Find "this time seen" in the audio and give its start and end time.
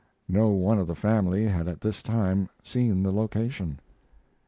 1.81-3.03